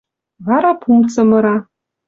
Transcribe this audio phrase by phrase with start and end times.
[0.45, 1.55] Вара пум цымыра